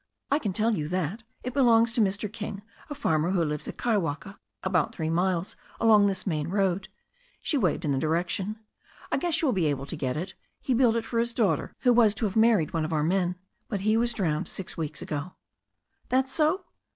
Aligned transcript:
"I 0.31 0.39
can 0.39 0.51
tell 0.51 0.73
you 0.73 0.87
that. 0.87 1.21
It 1.43 1.53
belongs 1.53 1.91
to 1.93 2.01
a 2.01 2.03
Mr. 2.03 2.33
King, 2.33 2.63
a 2.89 2.95
farmer 2.95 3.29
who 3.29 3.45
lives 3.45 3.67
at 3.67 3.77
Kaiwaka, 3.77 4.39
about 4.63 4.95
three 4.95 5.11
miles 5.11 5.55
along 5.79 6.07
this 6.07 6.25
main 6.25 6.47
road." 6.47 6.87
She 7.39 7.55
waved 7.55 7.85
in 7.85 7.91
the 7.91 7.99
direction. 7.99 8.57
"I 9.11 9.17
guess 9.17 9.43
you 9.43 9.47
will 9.47 9.53
be 9.53 9.67
able 9.67 9.85
to 9.85 9.95
get 9.95 10.17
it. 10.17 10.33
He 10.59 10.73
built 10.73 10.95
it 10.95 11.05
for 11.05 11.19
his 11.19 11.35
daughter, 11.35 11.75
who 11.81 11.93
was 11.93 12.15
to 12.15 12.25
have 12.25 12.35
married 12.35 12.73
one 12.73 12.83
of 12.83 12.93
our 12.93 13.03
men. 13.03 13.35
But 13.69 13.81
he 13.81 13.95
was 13.95 14.11
drowned 14.13 14.47
six 14.47 14.75
weeks 14.75 15.03
ago." 15.03 15.33
"That 16.09 16.27
so? 16.29 16.65